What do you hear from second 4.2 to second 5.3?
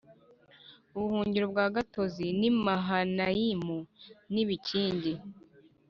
n ibikingi